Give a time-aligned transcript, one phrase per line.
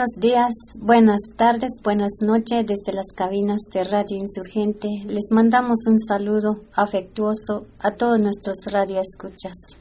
[0.00, 4.88] buenos días, buenas tardes, buenas noches desde las cabinas de Radio Insurgente.
[5.06, 9.76] Les mandamos un saludo afectuoso a todos nuestros radioescuchas.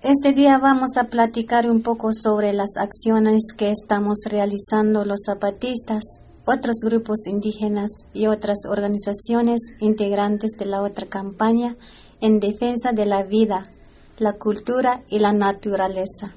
[0.00, 6.04] Este día vamos a platicar un poco sobre las acciones que estamos realizando los zapatistas,
[6.44, 11.74] otros grupos indígenas y otras organizaciones integrantes de la otra campaña
[12.20, 13.64] en defensa de la vida,
[14.20, 16.32] la cultura y la naturaleza.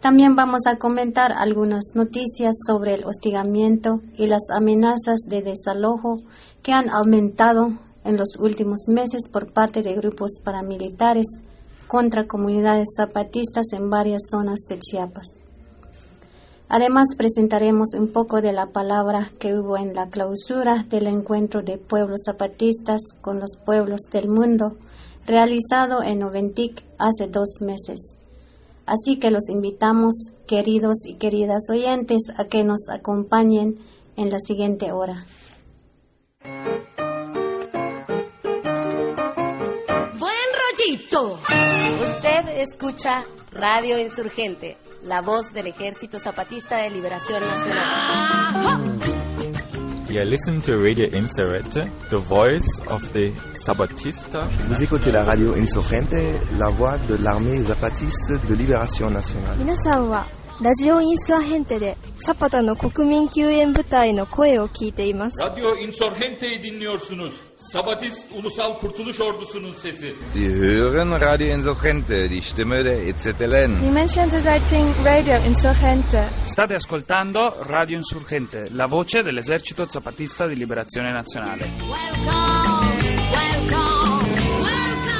[0.00, 6.16] También vamos a comentar algunas noticias sobre el hostigamiento y las amenazas de desalojo
[6.62, 7.72] que han aumentado
[8.04, 11.26] en los últimos meses por parte de grupos paramilitares
[11.86, 15.32] contra comunidades zapatistas en varias zonas de Chiapas.
[16.70, 21.76] Además, presentaremos un poco de la palabra que hubo en la clausura del encuentro de
[21.76, 24.78] pueblos zapatistas con los pueblos del mundo,
[25.26, 28.19] realizado en Oventic hace dos meses.
[28.90, 30.16] Así que los invitamos,
[30.48, 33.78] queridos y queridas oyentes, a que nos acompañen
[34.16, 35.24] en la siguiente hora.
[40.18, 41.38] Buen rollito.
[42.02, 48.20] Usted escucha Radio Insurgente, la voz del Ejército Zapatista de Liberación Nacional.
[48.90, 49.29] You
[54.68, 56.14] Vous écoutez la radio Insurgente,
[56.58, 59.56] la voix de l'armée zapatiste de libération nationale.
[59.58, 60.26] 皆さんは
[60.60, 65.36] ラジオインサーヘンテでサパタの国民救援部隊の声を聞いています。
[65.40, 67.49] Radyo Insurgente'yi dinliyorsunuz.
[67.60, 70.14] Sabatist Ulusal Kurtuluş Ordusu'nun sesi.
[70.32, 73.82] Sie hören Radio Insurgente, die Stimme der EZLN.
[73.82, 76.28] Die Menschen searching Radio Insurgente.
[76.46, 81.64] State ascoltando Radio Insurgente, la voce dell'esercito zapatista di liberazione nazionale.
[81.64, 82.96] Welcome,
[83.30, 84.30] welcome,
[84.64, 85.10] welcome.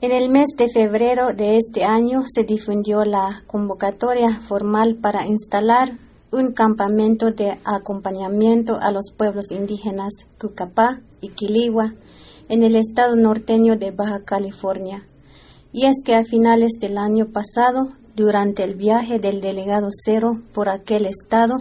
[0.00, 5.92] En el mes de febrero de este año se difundió la convocatoria formal para instalar
[6.34, 11.92] un campamento de acompañamiento a los pueblos indígenas Cucapá y Quiligua
[12.48, 15.06] en el estado norteño de Baja California.
[15.72, 20.68] Y es que a finales del año pasado, durante el viaje del delegado Cero por
[20.68, 21.58] aquel estado,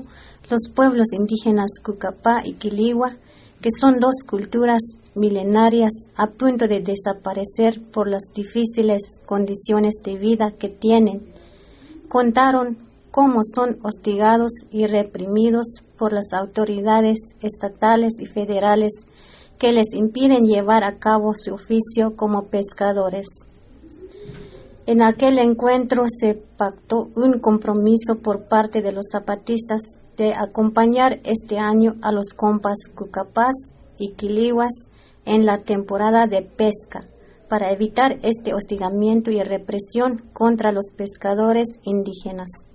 [0.50, 3.16] los pueblos indígenas Cucapá y Quiligua,
[3.61, 4.81] que son dos culturas
[5.13, 11.22] milenarias a punto de desaparecer por las difíciles condiciones de vida que tienen,
[12.09, 12.83] contaron
[13.13, 18.91] cómo son hostigados y reprimidos por las autoridades estatales y federales
[19.59, 23.28] que les impiden llevar a cabo su oficio como pescadores.
[24.88, 31.59] En aquel encuentro se pactó un compromiso por parte de los zapatistas de acompañar este
[31.59, 33.69] año a los compas Cucapás
[34.00, 34.90] y Quilihuas
[35.25, 37.06] en la temporada de pesca
[37.47, 42.72] para evitar este hostigamiento y represión contra los pescadores indígenas.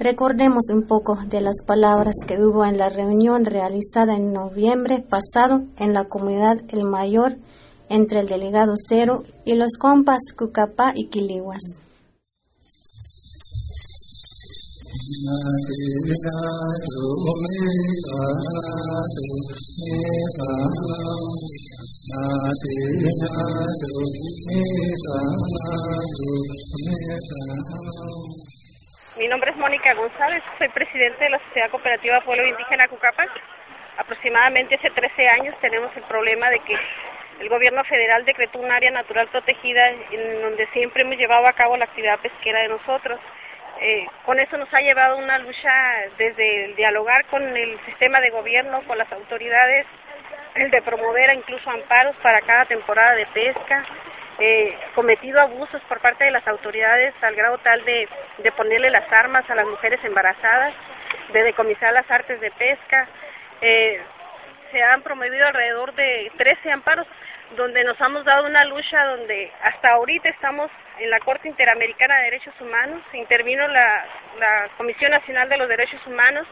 [0.00, 5.64] Recordemos un poco de las palabras que hubo en la reunión realizada en noviembre pasado
[5.76, 7.36] en la comunidad El Mayor
[7.88, 11.62] entre el delegado Cero y los compas Cucapá y Quilihuas.
[29.18, 33.28] Mi nombre es Mónica González, soy presidente de la Sociedad Cooperativa Pueblo Indígena Cucapac.
[33.96, 36.78] Aproximadamente hace 13 años tenemos el problema de que
[37.40, 41.76] el gobierno federal decretó un área natural protegida en donde siempre hemos llevado a cabo
[41.76, 43.18] la actividad pesquera de nosotros.
[43.80, 45.72] Eh, con eso nos ha llevado una lucha
[46.16, 49.84] desde el dialogar con el sistema de gobierno, con las autoridades,
[50.54, 53.84] el de promover incluso amparos para cada temporada de pesca,
[54.38, 58.08] eh, cometido abusos por parte de las autoridades al grado tal de,
[58.38, 60.74] de ponerle las armas a las mujeres embarazadas,
[61.32, 63.08] de decomisar las artes de pesca.
[63.60, 64.00] Eh,
[64.70, 67.06] se han promovido alrededor de 13 amparos
[67.56, 72.24] donde nos hemos dado una lucha donde hasta ahorita estamos en la Corte Interamericana de
[72.24, 74.04] Derechos Humanos, intervino la,
[74.38, 76.46] la Comisión Nacional de los Derechos Humanos,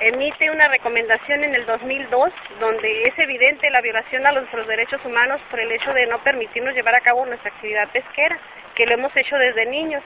[0.00, 5.40] emite una recomendación en el 2002 donde es evidente la violación a los derechos humanos
[5.50, 8.38] por el hecho de no permitirnos llevar a cabo nuestra actividad pesquera,
[8.74, 10.02] que lo hemos hecho desde niños.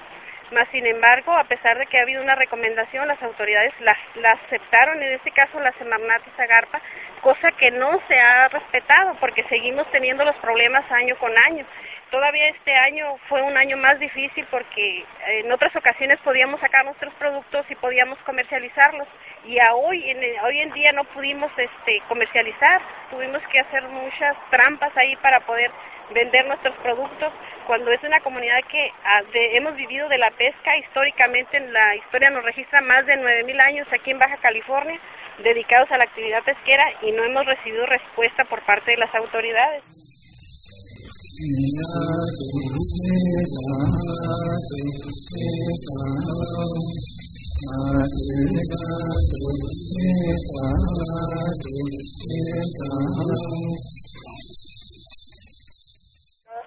[0.52, 4.32] Más sin embargo, a pesar de que ha habido una recomendación, las autoridades la, la
[4.32, 6.80] aceptaron, en este caso la Semarnat y Zagarpa,
[7.22, 11.64] cosa que no se ha respetado porque seguimos teniendo los problemas año con año.
[12.10, 17.14] Todavía este año fue un año más difícil porque en otras ocasiones podíamos sacar nuestros
[17.14, 19.08] productos y podíamos comercializarlos.
[19.44, 22.80] Y a hoy en, hoy en día no pudimos este comercializar,
[23.10, 25.70] tuvimos que hacer muchas trampas ahí para poder
[26.14, 27.32] vender nuestros productos
[27.66, 30.76] cuando es una comunidad que ah, de- hemos vivido de la pesca.
[30.76, 34.98] Históricamente en la historia nos registra más de 9000 años aquí en Baja California
[35.42, 39.82] dedicados a la actividad pesquera y no hemos recibido respuesta por parte de las autoridades.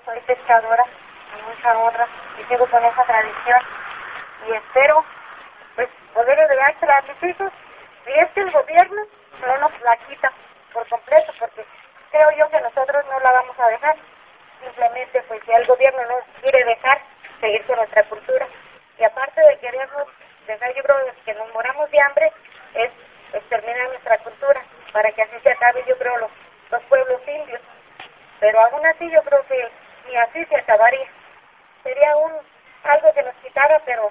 [0.06, 0.84] Soy pescadora
[1.32, 2.08] con mucha honra
[2.40, 3.62] y sigo con esa tradición
[4.48, 5.06] y espero
[5.76, 7.52] pues poder heredársela a mis hijos.
[8.08, 9.02] Y es que el gobierno
[9.42, 10.32] no nos la quita
[10.74, 11.66] por completo porque
[12.10, 13.96] creo yo que nosotros no la vamos a dejar.
[14.60, 17.00] Simplemente pues ya el gobierno no quiere dejar
[17.42, 18.48] seguir con nuestra cultura.
[18.98, 20.08] Y aparte de querernos
[20.48, 22.32] dejar yo creo que nos moramos de hambre
[22.76, 22.92] es
[23.34, 24.62] exterminar nuestra cultura
[24.92, 26.32] para que así se acabe yo creo los,
[26.72, 27.62] los pueblos indios
[28.40, 29.70] pero aún así yo creo que
[30.08, 31.08] ni así se acabaría.
[31.84, 32.32] Sería un
[32.84, 34.10] algo que nos quitara, pero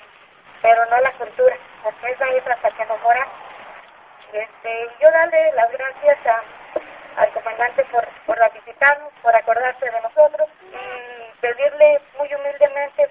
[0.63, 3.35] pero no la cultura, porque esa es hasta que nos moramos.
[4.33, 6.43] Este, yo darle las gracias a,
[7.21, 13.11] al comandante por, por visitarnos, por acordarse de nosotros y pedirle muy humildemente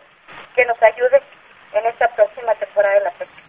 [0.55, 1.21] que nos ayude
[1.75, 3.41] en esta próxima temporada de la pesca.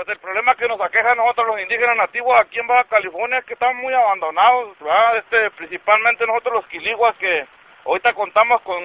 [0.00, 3.36] Pues el problema que nos aqueja a nosotros los indígenas nativos aquí en Baja California
[3.40, 4.74] es que estamos muy abandonados.
[5.16, 7.46] Este, principalmente nosotros los quiliguas que
[7.84, 8.82] ahorita contamos con,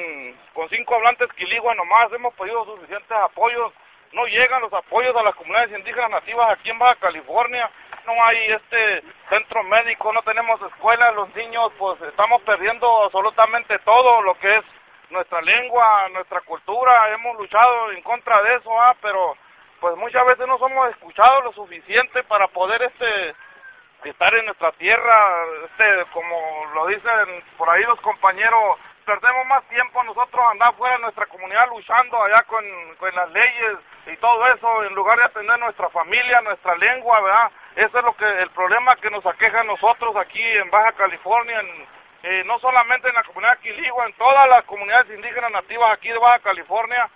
[0.52, 3.72] con cinco hablantes quiliguas nomás, hemos pedido suficientes apoyos,
[4.12, 7.72] no llegan los apoyos a las comunidades indígenas nativas aquí en Baja California,
[8.06, 14.22] no hay este centro médico, no tenemos escuelas, los niños pues estamos perdiendo absolutamente todo
[14.22, 14.66] lo que es
[15.12, 18.94] nuestra lengua, nuestra cultura, hemos luchado en contra de eso, ¿ah?
[19.02, 19.38] pero
[19.86, 23.36] pues muchas veces no somos escuchados lo suficiente para poder este
[24.04, 30.04] estar en nuestra tierra, este como lo dicen por ahí los compañeros, perdemos más tiempo
[30.04, 32.66] nosotros andar fuera de nuestra comunidad luchando allá con,
[32.98, 33.78] con las leyes
[34.08, 37.52] y todo eso en lugar de atender nuestra familia, nuestra lengua, ¿verdad?
[37.76, 41.60] Ese es lo que el problema que nos aqueja a nosotros aquí en Baja California,
[41.60, 41.88] en,
[42.24, 46.18] eh, no solamente en la comunidad Quiligua, en todas las comunidades indígenas nativas aquí de
[46.18, 47.08] Baja California,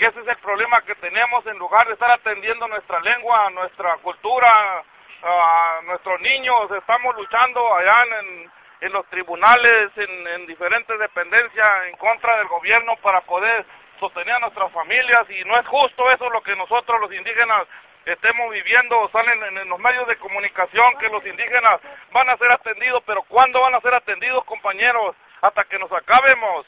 [0.00, 3.98] que ese es el problema que tenemos en lugar de estar atendiendo nuestra lengua, nuestra
[3.98, 4.82] cultura,
[5.22, 8.50] a nuestros niños, estamos luchando allá en,
[8.80, 13.66] en los tribunales, en, en diferentes dependencias en contra del gobierno para poder
[13.98, 17.68] sostener a nuestras familias y no es justo eso lo que nosotros los indígenas
[18.06, 21.78] estemos viviendo, salen en, en los medios de comunicación que los indígenas
[22.10, 25.14] van a ser atendidos, pero ¿cuándo van a ser atendidos compañeros?
[25.42, 26.64] Hasta que nos acabemos.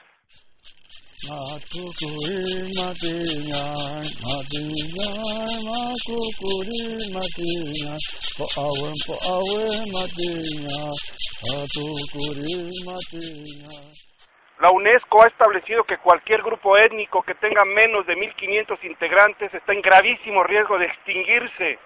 [14.59, 19.73] La UNESCO ha establecido que cualquier grupo étnico que tenga menos de 1.500 integrantes está
[19.73, 21.79] en gravísimo riesgo de extinguirse.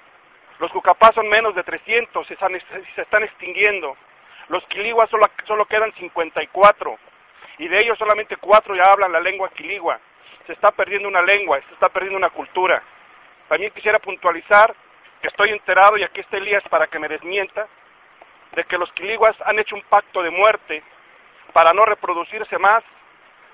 [0.61, 2.53] Los cucapás son menos de 300, se están,
[2.95, 3.97] se están extinguiendo.
[4.49, 6.99] Los quiliguas solo, solo quedan 54
[7.59, 9.99] y de ellos solamente cuatro ya hablan la lengua quiligua.
[10.47, 12.83] Se está perdiendo una lengua, se está perdiendo una cultura.
[13.49, 14.75] También quisiera puntualizar
[15.21, 17.67] que estoy enterado, y aquí está Elías para que me desmienta,
[18.53, 20.83] de que los quiliguas han hecho un pacto de muerte
[21.53, 22.85] para no reproducirse más,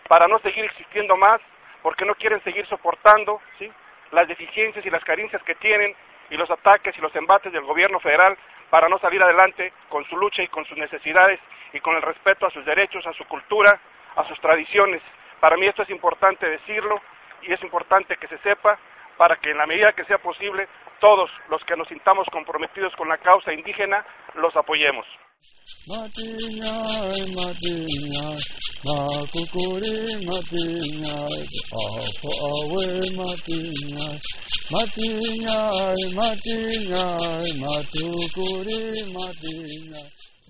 [0.08, 1.40] para no seguir existiendo más,
[1.82, 3.70] porque no quieren seguir soportando ¿sí?
[4.12, 5.94] las deficiencias y las carencias que tienen
[6.30, 8.36] y los ataques y los embates del gobierno federal
[8.70, 11.40] para no salir adelante con su lucha y con sus necesidades
[11.72, 13.78] y con el respeto a sus derechos, a su cultura,
[14.16, 15.02] a sus tradiciones.
[15.40, 17.00] Para mí esto es importante decirlo
[17.42, 18.78] y es importante que se sepa
[19.16, 20.68] para que en la medida que sea posible
[21.00, 24.04] todos los que nos sintamos comprometidos con la causa indígena
[24.34, 25.06] los apoyemos.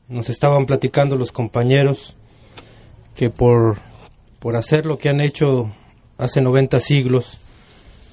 [0.09, 2.15] Nos estaban platicando los compañeros
[3.15, 3.79] que por,
[4.39, 5.73] por hacer lo que han hecho
[6.19, 7.39] hace 90 siglos,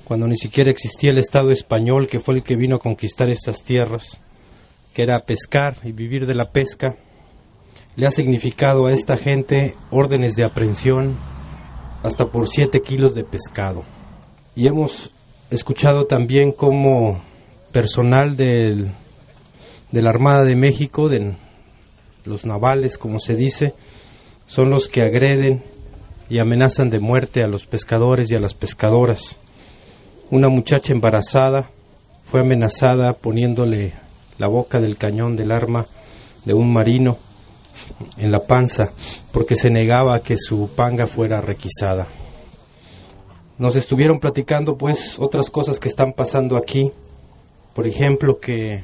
[0.03, 3.63] cuando ni siquiera existía el Estado español, que fue el que vino a conquistar estas
[3.63, 4.19] tierras,
[4.93, 6.95] que era pescar y vivir de la pesca,
[7.95, 11.15] le ha significado a esta gente órdenes de aprehensión,
[12.01, 13.83] hasta por 7 kilos de pescado.
[14.55, 15.11] Y hemos
[15.51, 17.21] escuchado también cómo
[17.71, 18.91] personal del,
[19.91, 21.35] de la Armada de México, de
[22.25, 23.73] los navales, como se dice,
[24.49, 25.63] son los que agreden
[26.27, 29.39] y amenazan de muerte a los pescadores y a las pescadoras.
[30.31, 31.69] Una muchacha embarazada
[32.25, 33.93] fue amenazada poniéndole
[34.39, 35.85] la boca del cañón del arma
[36.45, 37.17] de un marino
[38.17, 38.89] en la panza
[39.31, 42.07] porque se negaba a que su panga fuera requisada.
[43.59, 46.91] Nos estuvieron platicando pues otras cosas que están pasando aquí,
[47.75, 48.83] por ejemplo que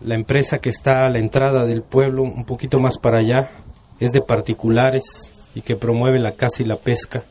[0.00, 3.65] la empresa que está a la entrada del pueblo, un poquito más para allá,
[4.00, 7.24] es de particulares y que promueve la caza y la pesca.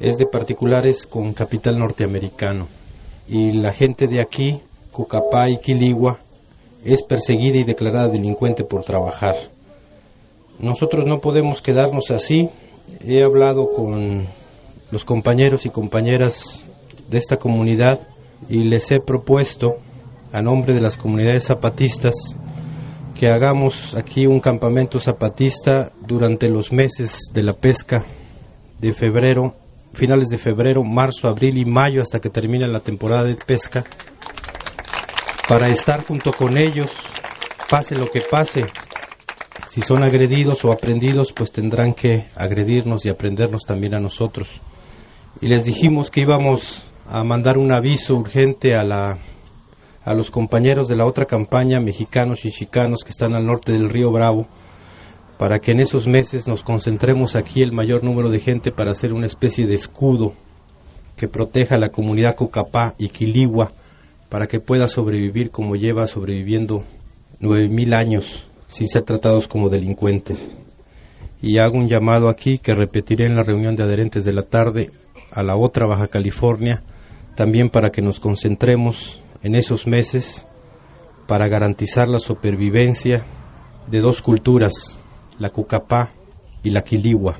[0.00, 2.68] Es de particulares con capital norteamericano.
[3.28, 6.18] Y la gente de aquí, Cucapá y Quiligua,
[6.84, 9.34] es perseguida y declarada delincuente por trabajar.
[10.58, 12.48] Nosotros no podemos quedarnos así.
[13.06, 14.26] He hablado con
[14.90, 16.66] los compañeros y compañeras
[17.08, 18.08] de esta comunidad
[18.48, 19.76] y les he propuesto,
[20.32, 22.14] a nombre de las comunidades zapatistas,
[23.14, 28.04] que hagamos aquí un campamento zapatista durante los meses de la pesca
[28.78, 29.54] de febrero,
[29.92, 33.84] finales de febrero, marzo, abril y mayo hasta que termine la temporada de pesca,
[35.48, 36.90] para estar junto con ellos,
[37.70, 38.64] pase lo que pase.
[39.66, 44.60] Si son agredidos o aprendidos, pues tendrán que agredirnos y aprendernos también a nosotros.
[45.40, 49.18] Y les dijimos que íbamos a mandar un aviso urgente a la
[50.04, 53.88] a los compañeros de la otra campaña, mexicanos y chicanos que están al norte del
[53.88, 54.46] río Bravo,
[55.38, 59.12] para que en esos meses nos concentremos aquí el mayor número de gente para hacer
[59.12, 60.34] una especie de escudo
[61.16, 63.72] que proteja a la comunidad Cocapá y Quiligua
[64.28, 66.84] para que pueda sobrevivir como lleva sobreviviendo
[67.38, 70.50] nueve mil años sin ser tratados como delincuentes.
[71.40, 74.90] Y hago un llamado aquí que repetiré en la reunión de adherentes de la tarde
[75.30, 76.82] a la otra Baja California,
[77.34, 80.46] también para que nos concentremos en esos meses
[81.26, 83.24] para garantizar la supervivencia
[83.88, 84.98] de dos culturas,
[85.38, 86.12] la Cucapá
[86.62, 87.38] y la Quiligua.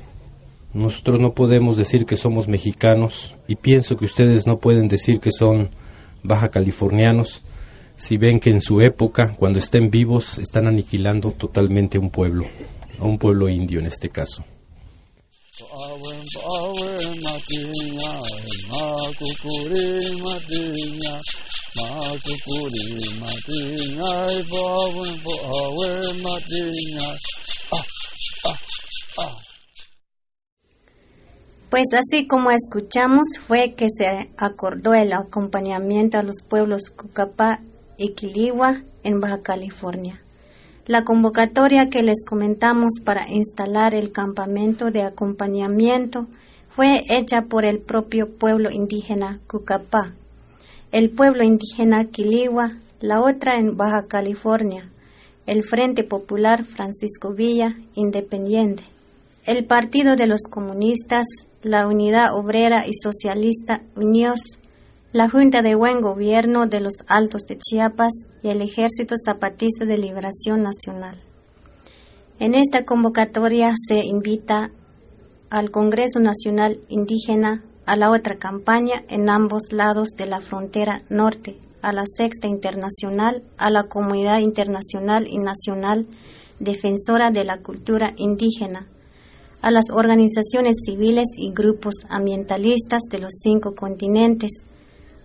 [0.73, 5.31] Nosotros no podemos decir que somos mexicanos y pienso que ustedes no pueden decir que
[5.31, 5.69] son
[6.23, 7.43] baja californianos
[7.95, 12.45] si ven que en su época, cuando estén vivos, están aniquilando totalmente un pueblo,
[12.99, 14.43] a un pueblo indio en este caso.
[31.69, 37.61] Pues así como escuchamos fue que se acordó el acompañamiento a los pueblos Cucapá
[37.97, 40.21] y Quiligua en Baja California.
[40.85, 46.27] La convocatoria que les comentamos para instalar el campamento de acompañamiento
[46.69, 50.13] fue hecha por el propio pueblo indígena Cucapá,
[50.93, 52.71] el pueblo indígena Quiligua,
[53.01, 54.91] la otra en Baja California,
[55.47, 58.83] el Frente Popular Francisco Villa Independiente,
[59.47, 61.25] el Partido de los Comunistas,
[61.63, 64.59] la Unidad Obrera y Socialista Uniós,
[65.13, 69.97] la Junta de Buen Gobierno de los Altos de Chiapas y el Ejército Zapatista de
[69.97, 71.19] Liberación Nacional.
[72.37, 74.69] En esta convocatoria se invita
[75.49, 81.57] al Congreso Nacional Indígena a la otra campaña en ambos lados de la frontera norte,
[81.81, 86.07] a la Sexta Internacional, a la comunidad internacional y nacional
[86.59, 88.87] defensora de la cultura indígena,
[89.61, 94.63] a las organizaciones civiles y grupos ambientalistas de los cinco continentes,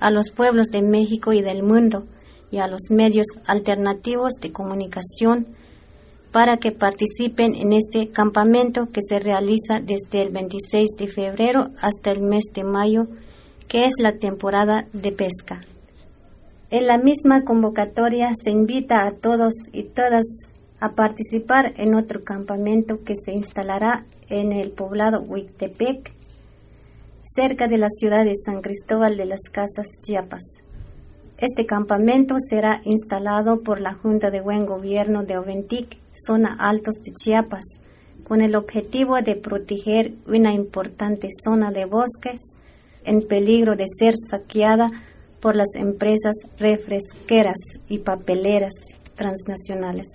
[0.00, 2.06] a los pueblos de México y del mundo,
[2.50, 5.46] y a los medios alternativos de comunicación
[6.32, 12.11] para que participen en este campamento que se realiza desde el 26 de febrero hasta
[12.11, 13.06] el mes de mayo,
[13.66, 15.61] que es la temporada de pesca.
[16.70, 20.25] En la misma convocatoria se invita a todos y todas
[20.80, 26.12] a participar en otro campamento que se instalará en el poblado Huitepec,
[27.23, 30.42] cerca de la ciudad de San Cristóbal de las Casas, Chiapas.
[31.38, 37.12] Este campamento será instalado por la Junta de Buen Gobierno de Oventic, zona Altos de
[37.12, 37.64] Chiapas,
[38.25, 42.40] con el objetivo de proteger una importante zona de bosques
[43.04, 44.90] en peligro de ser saqueada
[45.40, 47.58] por las empresas refresqueras
[47.88, 48.75] y papeleras
[49.14, 50.06] transnacionales.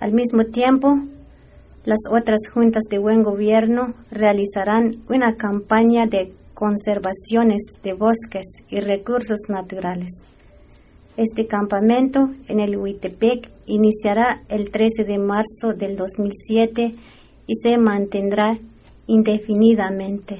[0.00, 0.98] Al mismo tiempo,
[1.84, 9.40] las otras juntas de buen gobierno realizarán una campaña de conservaciones de bosques y recursos
[9.48, 10.12] naturales.
[11.16, 16.94] Este campamento en el Huitepec iniciará el 13 de marzo del 2007
[17.46, 18.58] y se mantendrá
[19.06, 20.38] indefinidamente.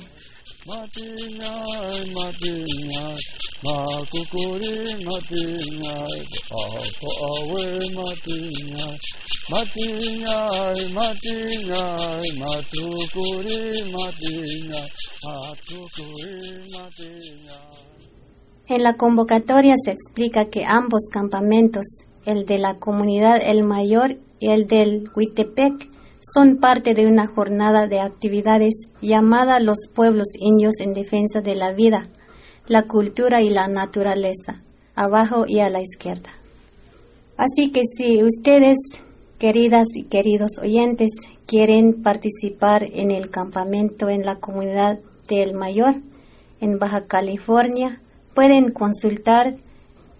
[18.66, 21.84] En la convocatoria se explica que ambos campamentos,
[22.24, 25.86] el de la comunidad El Mayor y el del Huitepec,
[26.20, 31.72] son parte de una jornada de actividades llamada Los Pueblos Indios en Defensa de la
[31.72, 32.08] Vida,
[32.66, 34.62] la Cultura y la Naturaleza,
[34.94, 36.30] abajo y a la izquierda.
[37.36, 38.78] Así que si ustedes,
[39.38, 41.10] queridas y queridos oyentes,
[41.44, 45.96] quieren participar en el campamento en la comunidad de El Mayor,
[46.62, 48.00] en Baja California,
[48.34, 49.54] pueden consultar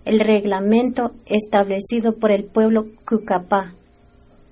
[0.05, 3.73] el reglamento establecido por el pueblo Cucapá,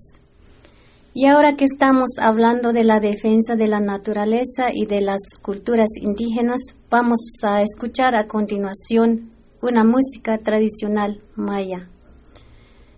[1.14, 5.90] Y ahora que estamos hablando de la defensa de la naturaleza y de las culturas
[6.00, 9.32] indígenas, vamos a escuchar a continuación
[9.62, 11.90] una música tradicional maya.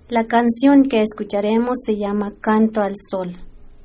[0.10, 3.36] La canción que escucharemos se llama Canto al Sol,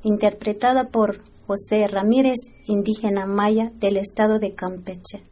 [0.03, 5.28] interpretada por José Ramírez, indígena maya del estado de Campeche.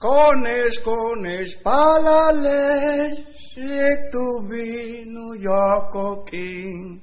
[0.00, 3.68] Cones, cones, palale, si
[4.10, 7.02] tu vino yoko king.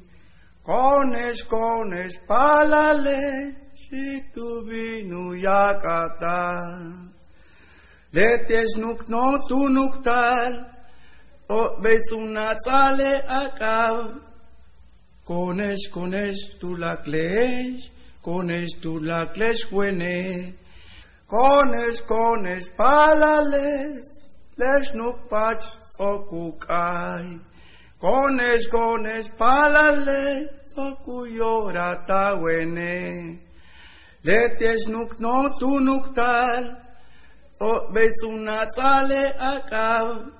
[0.65, 6.41] Cones, cones, palale, si tu vino yakata.
[8.13, 10.65] Letes nuk no tu nuk tal,
[11.51, 14.09] o ves una sale acá.
[15.23, 17.91] Cones, cones, tu la cles,
[18.23, 20.65] cones, tu la cles huene.
[21.27, 24.01] Konesh konesh palale
[24.55, 25.65] leș nu paci
[25.97, 27.41] focul cai.
[27.97, 33.39] Conești, conești, palales, focul iora ta uene.
[34.21, 36.63] Leteș nu no, tu nu tal,
[37.57, 40.31] o bețuna țale akav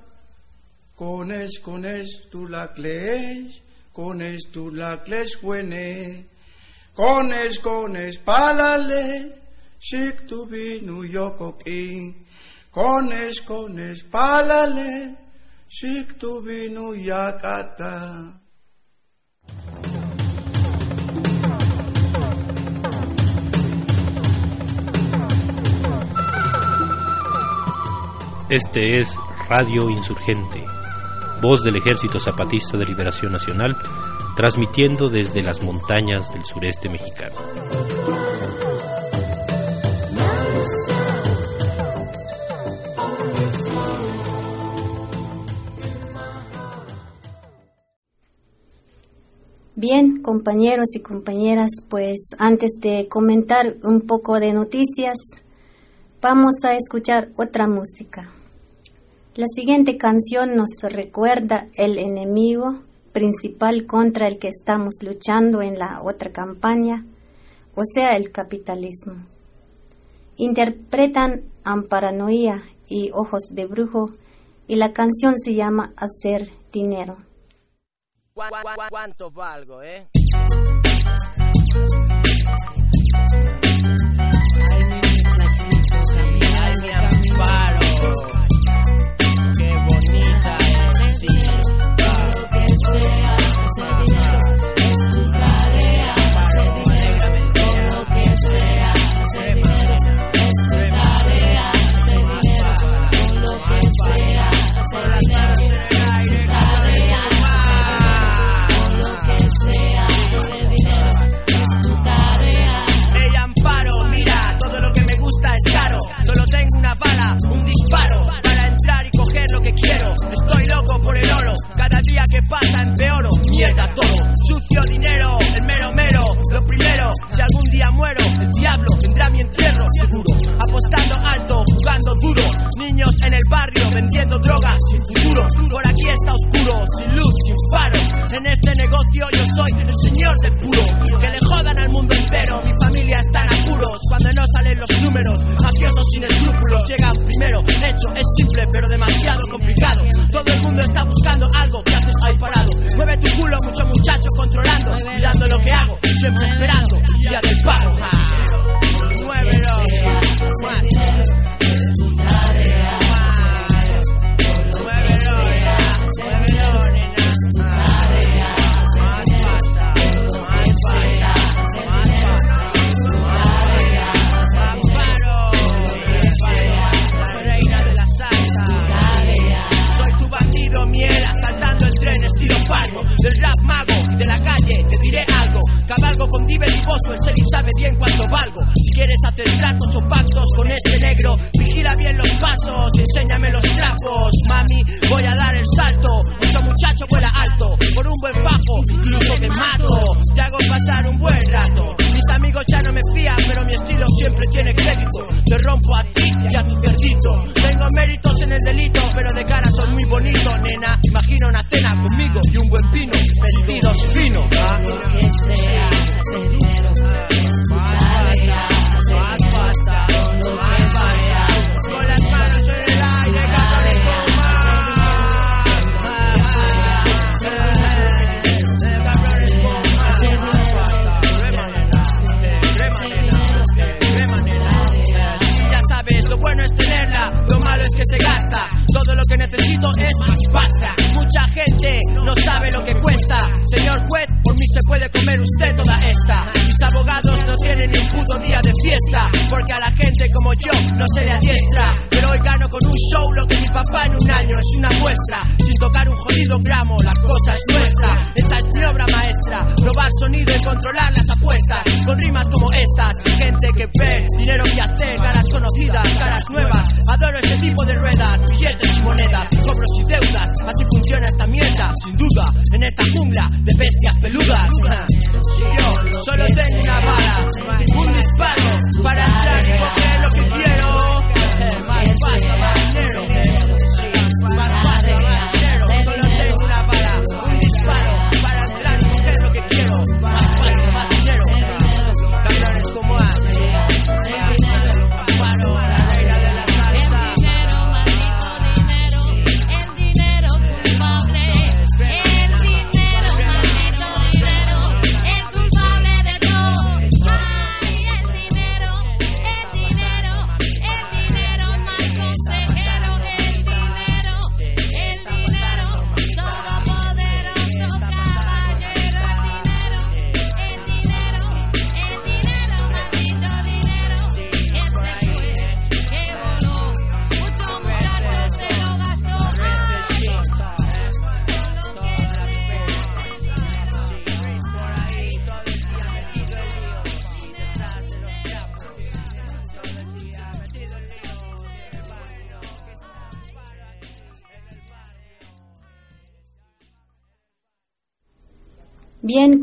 [0.96, 6.26] Conești, conești, tu la clești, conești, tu la clești uene.
[6.94, 8.22] Conești, conești,
[9.80, 12.16] Shik tu vinu yokoki,
[12.72, 15.16] cones, cones, palale,
[15.70, 18.42] shik tu vinu yakata.
[28.50, 29.14] Este es
[29.48, 30.64] Radio Insurgente,
[31.42, 33.78] voz del Ejército Zapatista de Liberación Nacional,
[34.36, 37.36] transmitiendo desde las montañas del sureste mexicano.
[49.80, 55.18] Bien, compañeros y compañeras, pues antes de comentar un poco de noticias,
[56.20, 58.28] vamos a escuchar otra música.
[59.36, 62.80] La siguiente canción nos recuerda el enemigo
[63.12, 67.06] principal contra el que estamos luchando en la otra campaña,
[67.76, 69.14] o sea, el capitalismo.
[70.38, 74.10] Interpretan Amparanoia y Ojos de Brujo
[74.68, 77.27] y la canción se llama Hacer Dinero.
[78.38, 80.08] ¿Cuánto valgo, eh?
[84.70, 85.98] Ay, mi muchachito,
[86.62, 87.80] ay, mi amparo.
[89.58, 91.34] Qué bonita eres, sí.
[92.28, 92.66] Lo que
[93.02, 94.27] sea, hacer dinero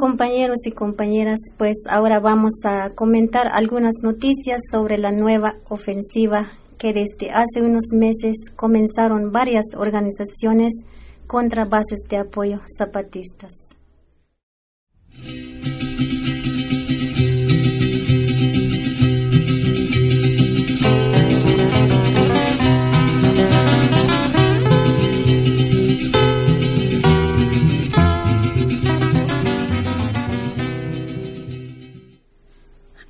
[0.05, 6.93] compañeros y compañeras, pues ahora vamos a comentar algunas noticias sobre la nueva ofensiva que
[6.93, 10.75] desde hace unos meses comenzaron varias organizaciones
[11.27, 13.55] contra bases de apoyo zapatistas.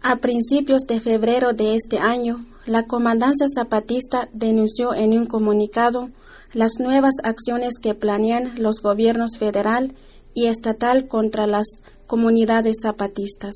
[0.07, 6.11] A principios de febrero de este año, la Comandancia Zapatista denunció en un comunicado
[6.53, 9.95] las nuevas acciones que planean los gobiernos federal
[10.35, 11.65] y estatal contra las
[12.07, 13.55] comunidades zapatistas.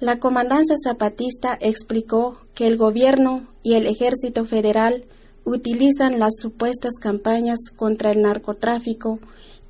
[0.00, 5.04] La Comandancia Zapatista explicó que el gobierno y el ejército federal
[5.44, 9.20] utilizan las supuestas campañas contra el narcotráfico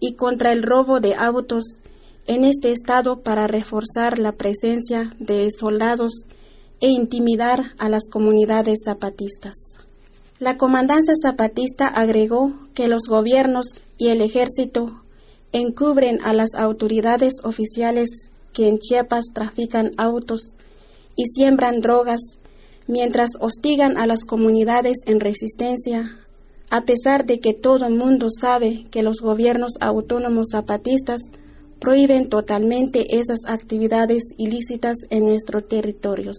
[0.00, 1.64] y contra el robo de autos
[2.30, 6.12] en este estado para reforzar la presencia de soldados
[6.80, 9.56] e intimidar a las comunidades zapatistas.
[10.38, 15.02] La comandancia zapatista agregó que los gobiernos y el ejército
[15.50, 18.08] encubren a las autoridades oficiales
[18.52, 20.54] que en Chiapas trafican autos
[21.16, 22.20] y siembran drogas
[22.86, 26.16] mientras hostigan a las comunidades en resistencia,
[26.70, 31.22] a pesar de que todo el mundo sabe que los gobiernos autónomos zapatistas
[31.80, 36.36] prohíben totalmente esas actividades ilícitas en nuestros territorios.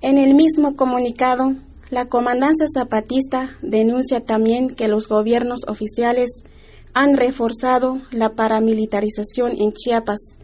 [0.00, 1.54] En el mismo comunicado,
[1.90, 6.44] la Comandancia Zapatista denuncia también que los gobiernos oficiales
[6.94, 10.38] han reforzado la paramilitarización en Chiapas,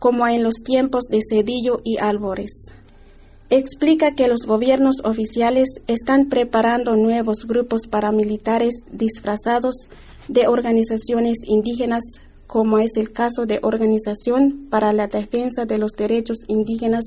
[0.00, 2.74] como en los tiempos de Cedillo y Álvarez.
[3.48, 9.74] Explica que los gobiernos oficiales están preparando nuevos grupos paramilitares disfrazados
[10.28, 12.02] de organizaciones indígenas,
[12.48, 17.04] como es el caso de Organización para la Defensa de los Derechos Indígenas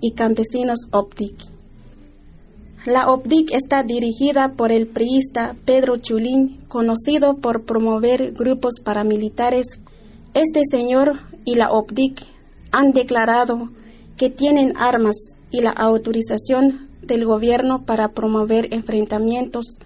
[0.00, 1.34] y Campesinos OPDIC.
[2.86, 9.78] La OPDIC está dirigida por el priista Pedro Chulín, conocido por promover grupos paramilitares.
[10.34, 12.26] Este señor y la OPDIC
[12.72, 13.68] han declarado
[14.16, 15.14] que tienen armas
[15.52, 19.78] y la autorización del gobierno para promover enfrentamientos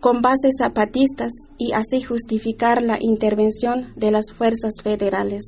[0.00, 5.44] con bases zapatistas y así justificar la intervención de las fuerzas federales.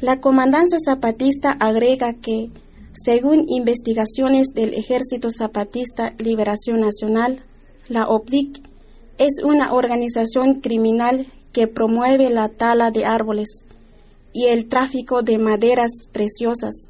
[0.00, 2.50] La comandancia zapatista agrega que
[2.92, 7.42] según investigaciones del Ejército Zapatista Liberación Nacional,
[7.88, 8.69] la OPDIC
[9.20, 13.66] es una organización criminal que promueve la tala de árboles
[14.32, 16.88] y el tráfico de maderas preciosas,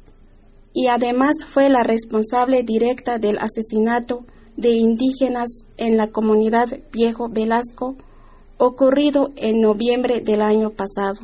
[0.73, 4.23] y además fue la responsable directa del asesinato
[4.55, 7.95] de indígenas en la comunidad Viejo Velasco,
[8.57, 11.19] ocurrido en noviembre del año pasado.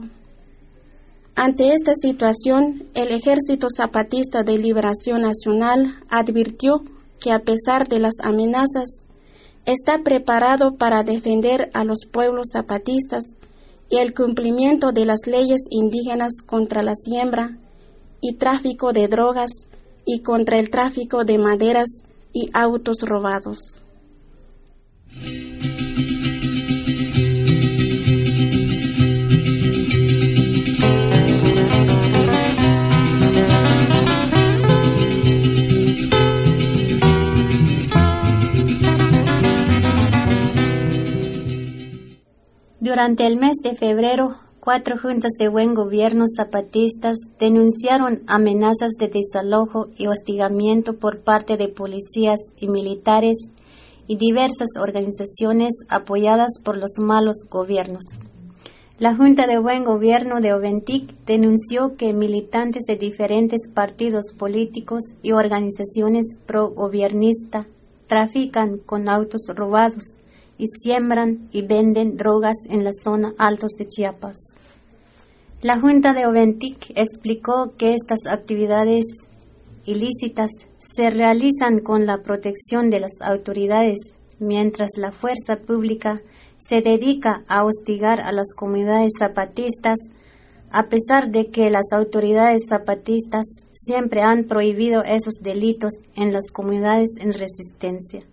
[1.36, 6.84] Ante esta situación, el Ejército Zapatista de Liberación Nacional advirtió
[7.22, 9.07] que a pesar de las amenazas,
[9.68, 13.24] está preparado para defender a los pueblos zapatistas
[13.90, 17.58] y el cumplimiento de las leyes indígenas contra la siembra
[18.22, 19.52] y tráfico de drogas
[20.06, 21.90] y contra el tráfico de maderas
[22.34, 23.84] y autos robados.
[42.88, 49.89] Durante el mes de febrero, cuatro juntas de buen gobierno zapatistas denunciaron amenazas de desalojo
[49.97, 53.52] y hostigamiento por parte de policías y militares
[54.08, 58.06] y diversas organizaciones apoyadas por los malos gobiernos.
[59.00, 65.34] La Junta de Buen Gobierno de Oventic denunció que militantes de diferentes partidos políticos y
[65.34, 67.67] organizaciones pro-gobernista
[68.08, 70.06] trafican con autos robados
[70.58, 74.38] y siembran y venden drogas en la zona altos de Chiapas.
[75.62, 79.06] La Junta de Oventic explicó que estas actividades
[79.86, 83.98] ilícitas se realizan con la protección de las autoridades,
[84.39, 86.22] mientras la fuerza pública
[86.58, 89.98] se dedica a hostigar a las comunidades zapatistas,
[90.70, 97.12] a pesar de que las autoridades zapatistas siempre han prohibido esos delitos en las comunidades
[97.20, 98.24] en resistencia.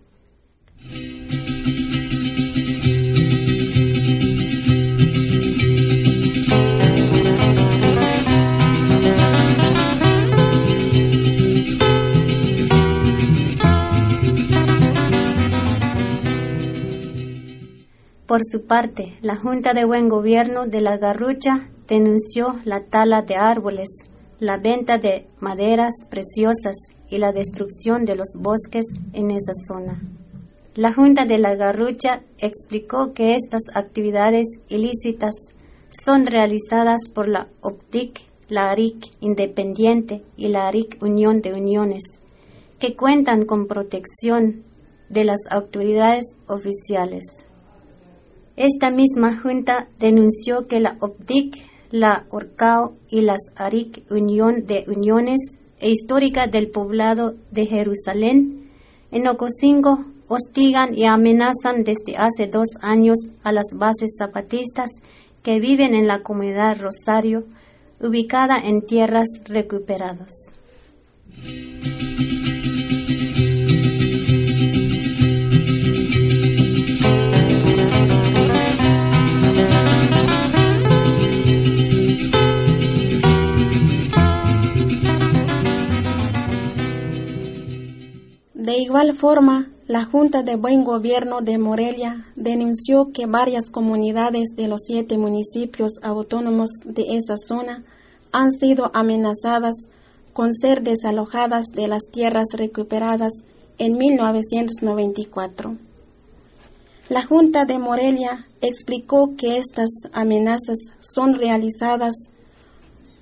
[18.25, 23.35] Por su parte, la Junta de Buen Gobierno de la Garrucha denunció la tala de
[23.35, 23.87] árboles,
[24.39, 26.75] la venta de maderas preciosas
[27.07, 30.01] y la destrucción de los bosques en esa zona.
[30.73, 35.35] La Junta de la Garrucha explicó que estas actividades ilícitas
[35.91, 42.03] son realizadas por la OPTIC, la ARIC Independiente y la ARIC Unión de Uniones,
[42.79, 44.63] que cuentan con protección
[45.09, 47.44] de las autoridades oficiales.
[48.57, 51.57] Esta misma junta denunció que la OPDIC,
[51.91, 55.39] la ORCAO y las ARIC Unión de Uniones
[55.79, 58.69] e Histórica del Poblado de Jerusalén
[59.11, 64.89] en Ocosingo hostigan y amenazan desde hace dos años a las bases zapatistas
[65.43, 67.43] que viven en la comunidad Rosario,
[68.01, 70.31] ubicada en tierras recuperadas.
[88.65, 94.67] De igual forma, la Junta de Buen Gobierno de Morelia denunció que varias comunidades de
[94.67, 97.83] los siete municipios autónomos de esa zona
[98.31, 99.75] han sido amenazadas
[100.33, 103.33] con ser desalojadas de las tierras recuperadas
[103.77, 105.77] en 1994.
[107.09, 112.15] La Junta de Morelia explicó que estas amenazas son realizadas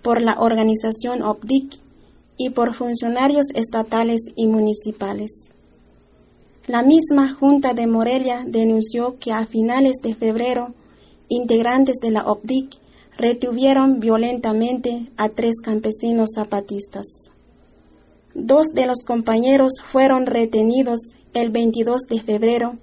[0.03, 1.82] por la organización OPDIC
[2.37, 5.51] y por funcionarios estatales y municipales.
[6.67, 10.73] La misma Junta de Morelia denunció que a finales de febrero,
[11.27, 12.77] integrantes de la OPDIC
[13.17, 17.05] retuvieron violentamente a tres campesinos zapatistas.
[18.33, 20.99] Dos de los compañeros fueron retenidos
[21.33, 22.77] el 22 de febrero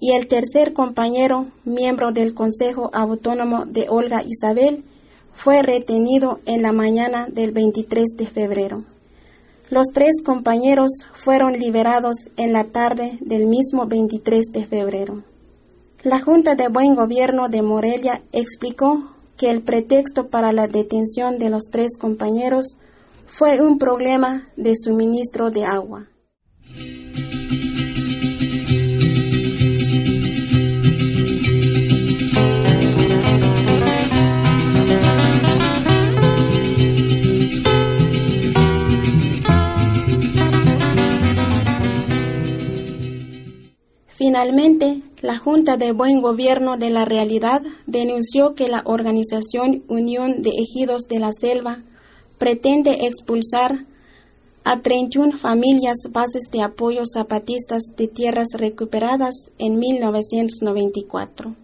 [0.00, 4.84] y el tercer compañero, miembro del Consejo Autónomo de Olga Isabel,
[5.38, 8.78] fue retenido en la mañana del 23 de febrero.
[9.70, 15.22] Los tres compañeros fueron liberados en la tarde del mismo 23 de febrero.
[16.02, 21.50] La Junta de Buen Gobierno de Morelia explicó que el pretexto para la detención de
[21.50, 22.76] los tres compañeros
[23.26, 26.08] fue un problema de suministro de agua.
[44.28, 50.50] Finalmente, la Junta de Buen Gobierno de la Realidad denunció que la organización Unión de
[50.50, 51.78] Ejidos de la Selva
[52.36, 53.86] pretende expulsar
[54.64, 61.54] a 31 familias bases de apoyo zapatistas de tierras recuperadas en 1994.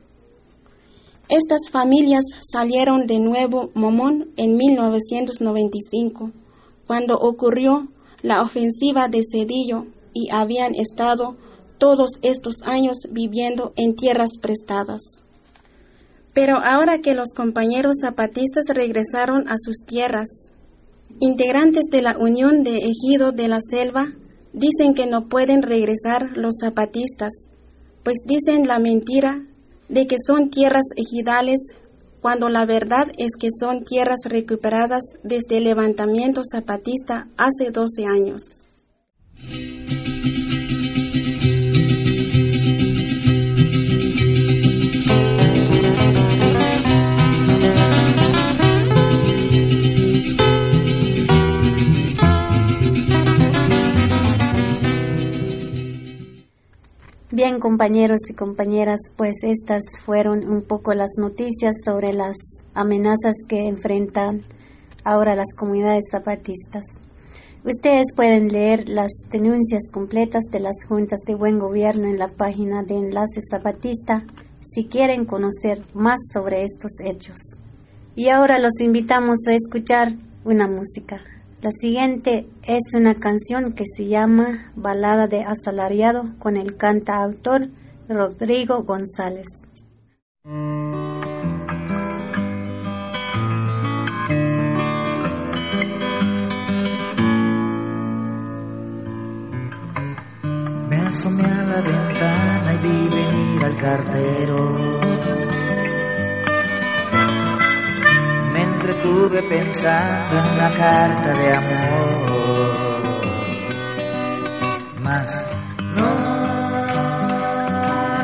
[1.29, 6.31] Estas familias salieron de Nuevo Momón en 1995,
[6.87, 7.89] cuando ocurrió
[8.23, 11.37] la ofensiva de Cedillo y habían estado
[11.85, 15.03] todos estos años viviendo en tierras prestadas.
[16.33, 20.29] Pero ahora que los compañeros zapatistas regresaron a sus tierras,
[21.21, 24.07] integrantes de la Unión de Ejido de la Selva
[24.55, 27.49] dicen que no pueden regresar los zapatistas,
[28.03, 29.43] pues dicen la mentira
[29.91, 31.75] de que son tierras ejidales
[32.23, 38.41] cuando la verdad es que son tierras recuperadas desde el levantamiento zapatista hace 12 años.
[57.35, 62.37] Bien, compañeros y compañeras, pues estas fueron un poco las noticias sobre las
[62.75, 64.43] amenazas que enfrentan
[65.03, 66.85] ahora las comunidades zapatistas.
[67.65, 72.85] Ustedes pueden leer las denuncias completas de las juntas de buen gobierno en la página
[72.85, 74.23] de Enlace Zapatista
[74.63, 77.41] si quieren conocer más sobre estos hechos.
[78.15, 80.13] Y ahora los invitamos a escuchar
[80.45, 81.21] una música.
[81.65, 87.69] La siguiente es una canción que se llama Balada de Asalariado con el cantautor
[88.07, 89.47] Rodrigo González.
[100.91, 105.14] Me asomé a la ventana y vi venir al cartero.
[108.85, 113.23] Entretuve pensando en la carta de amor.
[115.01, 115.47] Mas
[115.97, 116.09] no,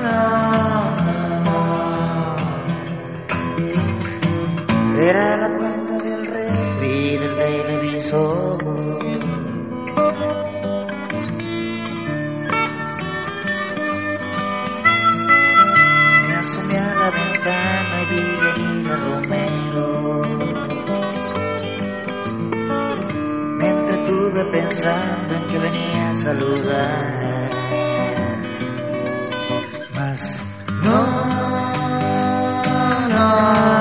[0.02, 0.26] no.
[5.02, 8.64] Era la cuenta del refri del televisor.
[16.28, 19.49] Me asomé a la ventana y vi venir a Romero.
[24.30, 27.50] Entretuve pensando en que venía a saludar.
[29.94, 30.44] Mas
[30.82, 31.06] no,
[33.08, 33.34] no,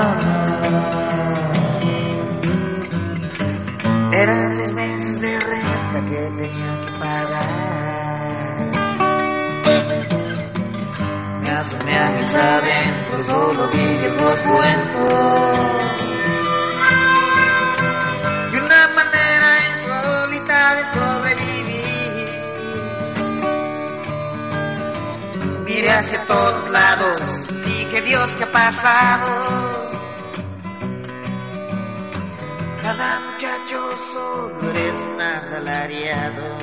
[0.08, 0.40] no.
[4.12, 7.48] Eran seis meses de renta que tenía que pagar.
[11.42, 15.49] Me asomé a mis adentros, solo vi viejos cuentos.
[26.10, 29.90] Hacia todos lados, dije Dios, ¿qué ha pasado?
[32.82, 36.58] Cada muchacho solo eres un asalariado.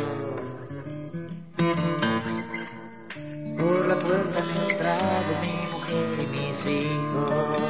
[3.58, 7.64] Por la puerta han entrado mi mujer y mis hijos.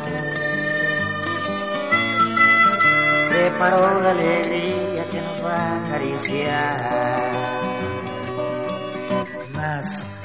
[3.30, 7.38] Preparó la alegría que nos va a acariciar.
[9.54, 10.17] Mas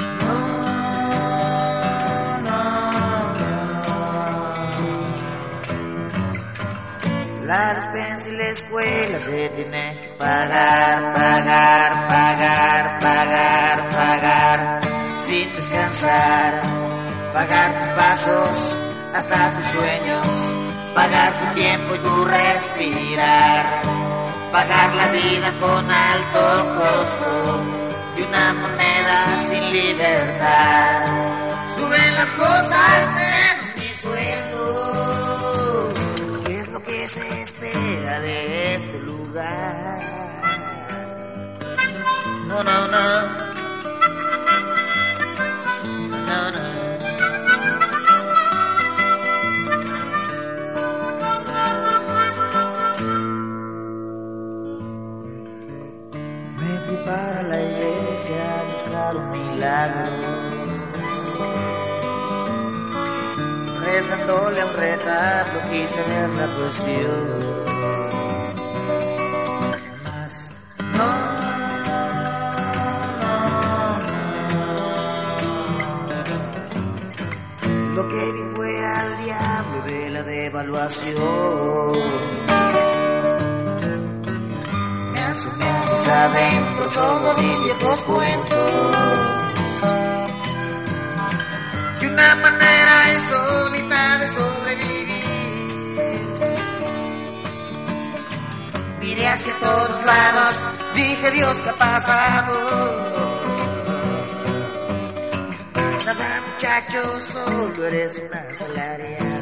[7.63, 7.73] no, no, no.
[7.73, 14.81] La despensa y la escuela se tiene que pagar, pagar, pagar, pagar, pagar.
[15.25, 16.63] Sin descansar,
[17.33, 18.81] pagar tus pasos
[19.15, 20.27] hasta tus sueños,
[20.95, 23.83] pagar tu tiempo y tu respirar,
[24.51, 27.63] pagar la vida con alto costo
[28.17, 31.07] y una moneda sin libertad.
[31.69, 33.52] Suben las cosas menos
[37.13, 39.99] se espera de este lugar?
[42.47, 43.42] No, no, no.
[65.91, 67.63] Ver la cuestión.
[70.05, 71.43] Mas no.
[77.95, 81.93] Lo que vi fue al diablo de la devaluación.
[85.13, 88.05] Me asomé a mis adentros, solo vi viejos
[99.63, 100.61] todos lados,
[100.95, 102.55] dije Dios, ¿qué ha pasado?
[106.05, 109.41] Nada muchacho, solo eres una asalariada.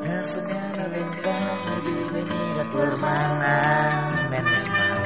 [0.00, 5.00] Me asomé a la ventana y vi venir a tu hermana, menos mal.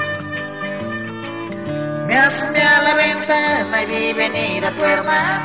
[2.06, 5.43] Me asomé a la ventana y vi venir a tu hermana.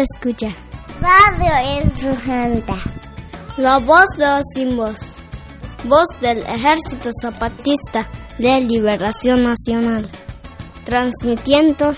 [0.00, 0.48] Escucha.
[1.00, 2.72] Radio Insurgente,
[3.56, 4.98] la voz de los sin voz,
[5.84, 10.08] voz del Ejército Zapatista de Liberación Nacional,
[10.84, 11.90] transmitiendo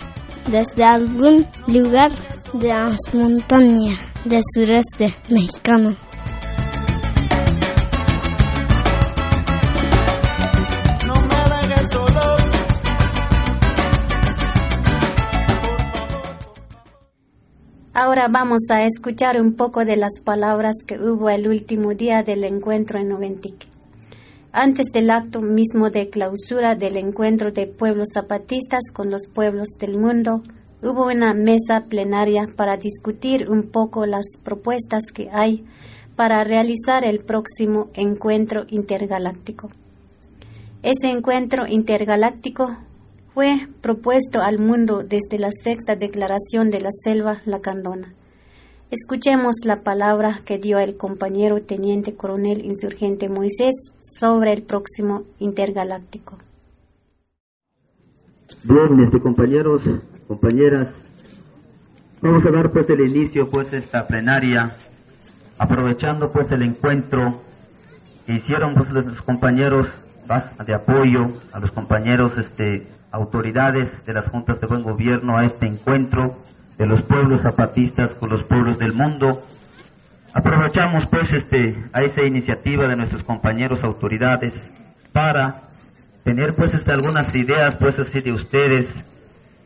[0.48, 2.10] desde algún lugar
[2.52, 5.96] de las montañas del sureste mexicano.
[18.04, 22.42] Ahora vamos a escuchar un poco de las palabras que hubo el último día del
[22.42, 23.68] encuentro en Noventic.
[24.50, 30.00] Antes del acto mismo de clausura del encuentro de pueblos zapatistas con los pueblos del
[30.00, 30.42] mundo,
[30.82, 35.64] hubo una mesa plenaria para discutir un poco las propuestas que hay
[36.16, 39.70] para realizar el próximo encuentro intergaláctico.
[40.82, 42.78] Ese encuentro intergaláctico
[43.34, 48.12] fue propuesto al mundo desde la sexta declaración de la selva lacandona.
[48.90, 56.36] Escuchemos la palabra que dio el compañero teniente coronel insurgente Moisés sobre el próximo intergaláctico.
[58.64, 59.80] Bien, este, compañeros,
[60.28, 60.88] compañeras,
[62.20, 64.76] vamos a dar pues el inicio pues esta plenaria,
[65.56, 67.40] aprovechando pues el encuentro
[68.26, 69.86] que hicieron pues los compañeros
[70.66, 75.66] de apoyo a los compañeros este autoridades de las juntas de buen gobierno a este
[75.66, 76.34] encuentro
[76.78, 79.38] de los pueblos zapatistas con los pueblos del mundo.
[80.34, 84.54] Aprovechamos pues este a esa iniciativa de nuestros compañeros autoridades
[85.12, 85.62] para
[86.24, 88.88] tener pues este, algunas ideas pues así de ustedes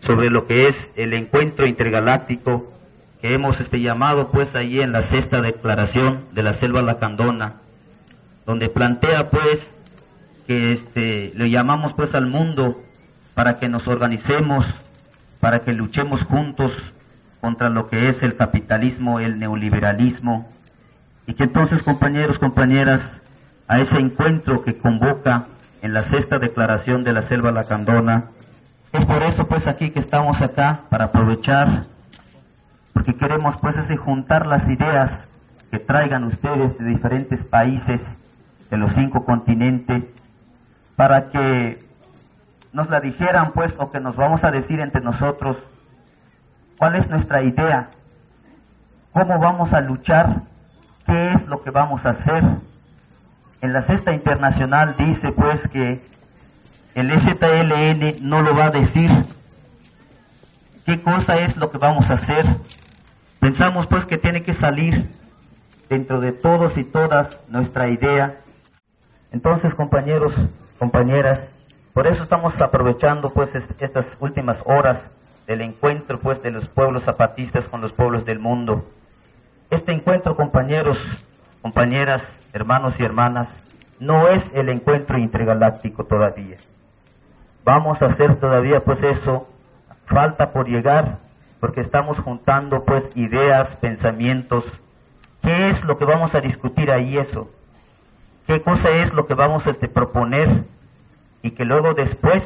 [0.00, 2.64] sobre lo que es el encuentro intergaláctico
[3.20, 7.60] que hemos este llamado pues ahí en la sexta declaración de la selva lacandona
[8.44, 9.60] donde plantea pues
[10.46, 12.85] que este le llamamos pues al mundo
[13.36, 14.64] para que nos organicemos,
[15.40, 16.72] para que luchemos juntos
[17.42, 20.46] contra lo que es el capitalismo, el neoliberalismo,
[21.26, 23.02] y que entonces, compañeros, compañeras,
[23.68, 25.44] a ese encuentro que convoca
[25.82, 28.30] en la sexta declaración de la selva lacandona,
[28.94, 31.84] es por eso pues aquí que estamos acá, para aprovechar,
[32.94, 35.30] porque queremos pues juntar las ideas
[35.70, 38.00] que traigan ustedes de diferentes países,
[38.70, 40.04] de los cinco continentes,
[40.96, 41.85] para que
[42.76, 45.56] nos la dijeran pues o que nos vamos a decir entre nosotros
[46.78, 47.88] cuál es nuestra idea,
[49.12, 50.42] cómo vamos a luchar,
[51.06, 52.44] qué es lo que vamos a hacer.
[53.62, 55.88] En la cesta internacional dice pues que
[57.00, 59.08] el STLN no lo va a decir
[60.84, 62.44] qué cosa es lo que vamos a hacer.
[63.40, 65.08] Pensamos pues que tiene que salir
[65.88, 68.34] dentro de todos y todas nuestra idea.
[69.32, 70.34] Entonces compañeros,
[70.78, 71.55] compañeras,
[71.96, 74.98] por eso estamos aprovechando pues est- estas últimas horas
[75.46, 78.84] del encuentro pues de los pueblos zapatistas con los pueblos del mundo.
[79.70, 80.98] Este encuentro, compañeros,
[81.62, 82.22] compañeras,
[82.52, 83.48] hermanos y hermanas,
[83.98, 86.58] no es el encuentro intergaláctico todavía.
[87.64, 89.48] Vamos a hacer todavía pues eso,
[90.04, 91.20] falta por llegar,
[91.60, 94.64] porque estamos juntando pues ideas, pensamientos.
[95.40, 97.48] ¿Qué es lo que vamos a discutir ahí eso?
[98.46, 100.75] ¿Qué cosa es lo que vamos a este, proponer?
[101.46, 102.42] Y que luego después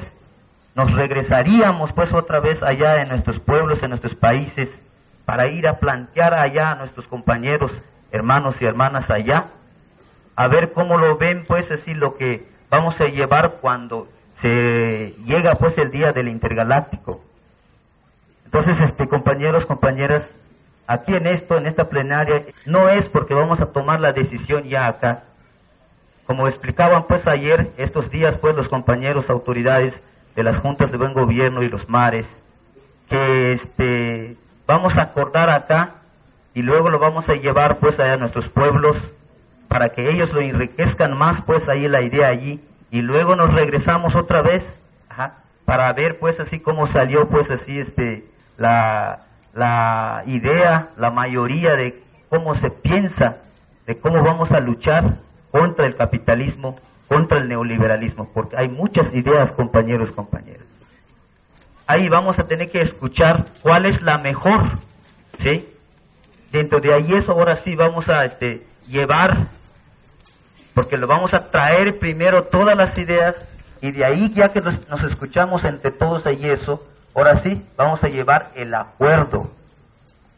[0.76, 4.68] nos regresaríamos pues otra vez allá en nuestros pueblos, en nuestros países,
[5.24, 7.72] para ir a plantear allá a nuestros compañeros,
[8.12, 9.46] hermanos y hermanas allá,
[10.36, 14.06] a ver cómo lo ven pues así lo que vamos a llevar cuando
[14.42, 17.22] se llega pues el día del intergaláctico.
[18.44, 20.36] Entonces, este compañeros, compañeras,
[20.86, 24.88] aquí en esto, en esta plenaria, no es porque vamos a tomar la decisión ya
[24.88, 25.22] acá.
[26.30, 30.00] Como explicaban pues ayer, estos días pues los compañeros autoridades
[30.36, 32.24] de las juntas de buen gobierno y los mares,
[33.08, 35.96] que este vamos a acordar acá
[36.54, 38.96] y luego lo vamos a llevar pues a nuestros pueblos
[39.66, 42.60] para que ellos lo enriquezcan más pues ahí la idea allí.
[42.92, 44.62] Y luego nos regresamos otra vez
[45.64, 48.22] para ver pues así cómo salió pues así este
[48.56, 49.22] la,
[49.52, 53.38] la idea, la mayoría de cómo se piensa,
[53.84, 55.10] de cómo vamos a luchar
[55.50, 56.76] contra el capitalismo,
[57.08, 60.66] contra el neoliberalismo, porque hay muchas ideas compañeros, compañeras.
[61.86, 64.78] Ahí vamos a tener que escuchar cuál es la mejor,
[65.38, 65.66] ¿sí?
[66.52, 69.48] Dentro de ahí eso ahora sí vamos a este, llevar,
[70.74, 73.34] porque lo vamos a traer primero todas las ideas
[73.82, 76.80] y de ahí ya que nos, nos escuchamos entre todos ahí eso,
[77.14, 79.59] ahora sí vamos a llevar el acuerdo.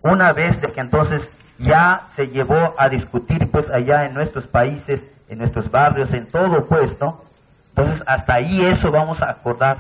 [0.04, 5.08] Una vez de que entonces ya se llevó a discutir pues allá en nuestros países,
[5.28, 7.20] en nuestros barrios, en todo pues, ¿no?
[7.68, 9.76] Entonces hasta ahí eso vamos a acordar.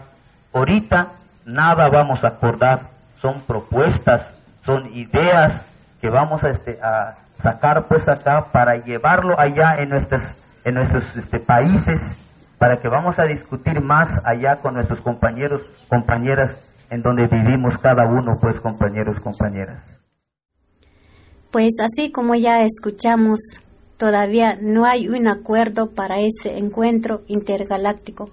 [0.52, 1.08] Ahorita
[1.44, 2.80] nada vamos a acordar,
[3.20, 4.32] son propuestas,
[4.64, 7.12] son ideas que vamos a, este, a
[7.42, 10.22] sacar pues acá para llevarlo allá en nuestros,
[10.64, 12.22] en nuestros este, países,
[12.58, 18.04] para que vamos a discutir más allá con nuestros compañeros, compañeras, en donde vivimos cada
[18.04, 20.01] uno pues compañeros, compañeras.
[21.52, 23.40] Pues así como ya escuchamos,
[23.98, 28.30] todavía no hay un acuerdo para ese encuentro intergaláctico,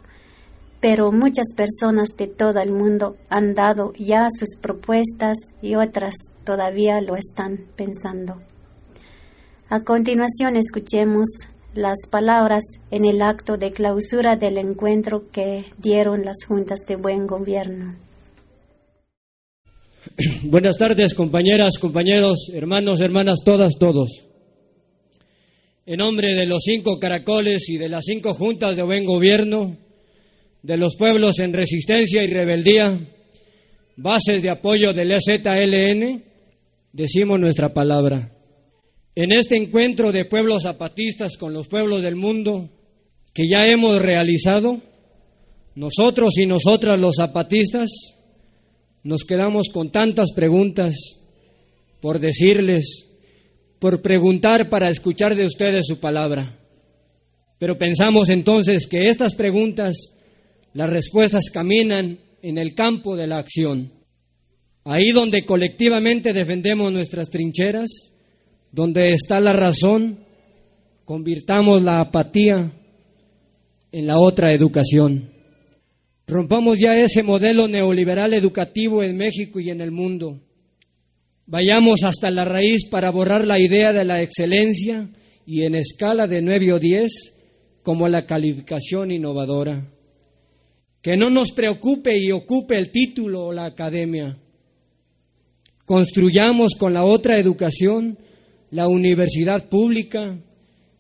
[0.80, 6.16] pero muchas personas de todo el mundo han dado ya sus propuestas y otras
[6.46, 8.42] todavía lo están pensando.
[9.68, 11.28] A continuación escuchemos
[11.74, 17.28] las palabras en el acto de clausura del encuentro que dieron las juntas de buen
[17.28, 17.96] gobierno.
[20.44, 24.26] Buenas tardes, compañeras, compañeros, hermanos, hermanas, todas, todos.
[25.86, 29.78] En nombre de los cinco caracoles y de las cinco juntas de buen gobierno,
[30.62, 32.98] de los pueblos en resistencia y rebeldía,
[33.96, 36.24] bases de apoyo del EZLN,
[36.94, 38.32] decimos nuestra palabra.
[39.16, 42.70] En este encuentro de pueblos zapatistas con los pueblos del mundo
[43.34, 44.82] que ya hemos realizado,
[45.76, 48.19] nosotros y nosotras los zapatistas,
[49.04, 50.94] nos quedamos con tantas preguntas
[52.02, 53.10] por decirles,
[53.80, 56.58] por preguntar para escuchar de ustedes su palabra.
[57.58, 59.96] Pero pensamos entonces que estas preguntas,
[60.74, 63.92] las respuestas caminan en el campo de la acción.
[64.86, 68.14] Ahí donde colectivamente defendemos nuestras trincheras,
[68.72, 70.26] donde está la razón,
[71.04, 72.72] convirtamos la apatía
[73.92, 75.39] en la otra educación.
[76.30, 80.40] Rompamos ya ese modelo neoliberal educativo en México y en el mundo.
[81.48, 85.10] Vayamos hasta la raíz para borrar la idea de la excelencia
[85.48, 87.12] y en escala de 9 o 10
[87.82, 89.92] como la calificación innovadora.
[91.02, 94.38] Que no nos preocupe y ocupe el título o la academia.
[95.84, 98.20] Construyamos con la otra educación
[98.70, 100.38] la universidad pública,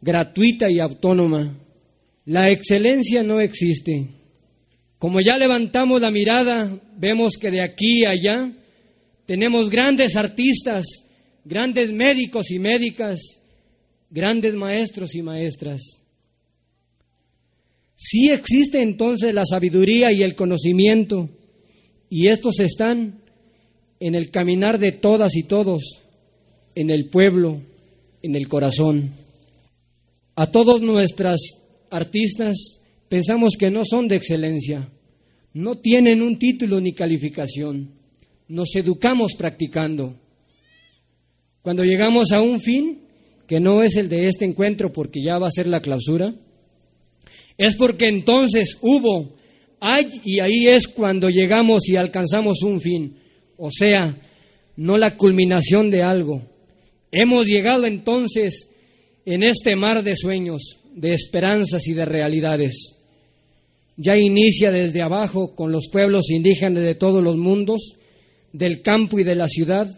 [0.02, 1.56] gratuita y autónoma.
[2.26, 4.19] La excelencia no existe.
[5.00, 8.52] Como ya levantamos la mirada, vemos que de aquí a allá
[9.26, 10.86] tenemos grandes artistas,
[11.46, 13.18] grandes médicos y médicas,
[14.10, 15.82] grandes maestros y maestras.
[17.96, 21.30] Sí existe entonces la sabiduría y el conocimiento,
[22.10, 23.22] y estos están
[24.02, 26.02] en el caminar de todas y todos,
[26.76, 27.62] en el pueblo,
[28.22, 29.12] en el corazón.
[30.36, 31.40] A todos nuestras
[31.90, 32.79] artistas
[33.10, 34.88] pensamos que no son de excelencia,
[35.54, 37.92] no tienen un título ni calificación,
[38.48, 40.16] nos educamos practicando.
[41.62, 43.02] Cuando llegamos a un fin,
[43.48, 46.34] que no es el de este encuentro porque ya va a ser la clausura,
[47.58, 49.36] es porque entonces hubo,
[49.80, 53.18] hay y ahí es cuando llegamos y alcanzamos un fin,
[53.58, 54.16] o sea,
[54.78, 56.44] no la culminación de algo.
[57.12, 58.70] Hemos llegado entonces
[59.26, 62.99] en este mar de sueños, de esperanzas y de realidades
[64.02, 67.98] ya inicia desde abajo con los pueblos indígenas de todos los mundos,
[68.54, 69.90] del campo y de la ciudad,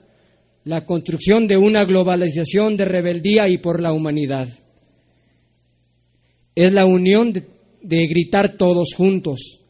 [0.63, 4.49] la construcción de una globalización de rebeldía y por la humanidad.
[6.55, 9.61] Es la unión de, gritar todos juntos.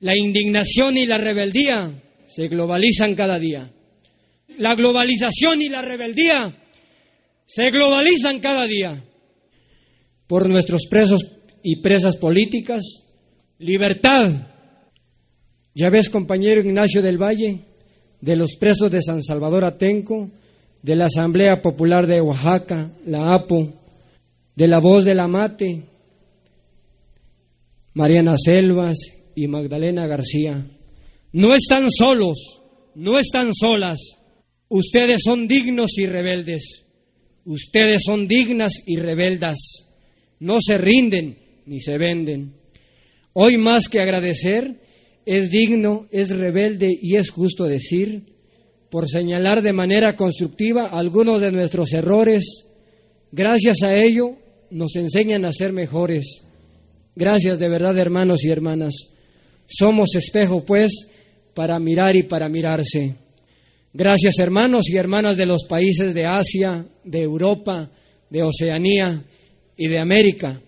[0.00, 1.92] La indignación y la rebeldía
[2.26, 3.70] se globalizan cada día.
[4.58, 6.56] La globalización y la rebeldía
[7.46, 9.04] se globalizan cada día
[10.26, 13.06] por nuestros presos y presas políticas,
[13.58, 14.30] libertad.
[15.74, 17.60] Ya ves, compañero Ignacio del Valle,
[18.20, 20.30] de los presos de San Salvador Atenco,
[20.82, 23.72] de la Asamblea Popular de Oaxaca, la APO,
[24.54, 25.82] de la Voz de la Mate,
[27.94, 28.96] Mariana Selvas
[29.34, 30.64] y Magdalena García.
[31.32, 32.62] No están solos,
[32.94, 33.98] no están solas.
[34.68, 36.86] Ustedes son dignos y rebeldes.
[37.44, 39.56] Ustedes son dignas y rebeldas.
[40.38, 41.38] No se rinden
[41.70, 42.54] ni se venden.
[43.32, 44.74] Hoy más que agradecer,
[45.24, 48.24] es digno, es rebelde y es justo decir,
[48.90, 52.66] por señalar de manera constructiva algunos de nuestros errores,
[53.30, 54.36] gracias a ello
[54.72, 56.42] nos enseñan a ser mejores.
[57.14, 58.94] Gracias de verdad, hermanos y hermanas.
[59.68, 61.08] Somos espejo, pues,
[61.54, 63.14] para mirar y para mirarse.
[63.92, 67.92] Gracias, hermanos y hermanas de los países de Asia, de Europa,
[68.28, 69.22] de Oceanía
[69.76, 70.60] y de América,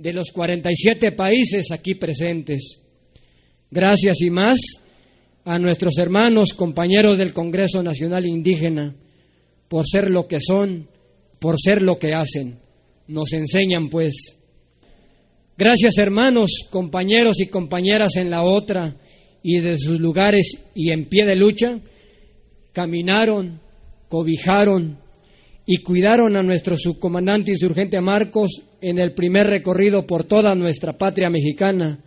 [0.00, 2.80] de los 47 países aquí presentes.
[3.70, 4.58] Gracias y más
[5.44, 8.96] a nuestros hermanos, compañeros del Congreso Nacional Indígena,
[9.68, 10.88] por ser lo que son,
[11.38, 12.60] por ser lo que hacen.
[13.08, 14.38] Nos enseñan, pues.
[15.58, 18.96] Gracias, hermanos, compañeros y compañeras en la otra
[19.42, 21.78] y de sus lugares y en pie de lucha,
[22.72, 23.60] caminaron,
[24.08, 24.98] cobijaron
[25.72, 31.30] y cuidaron a nuestro subcomandante insurgente Marcos en el primer recorrido por toda nuestra patria
[31.30, 32.00] mexicana,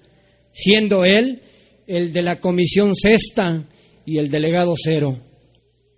[0.52, 1.42] siendo él
[1.88, 3.64] el de la Comisión Sexta
[4.06, 5.18] y el delegado Cero.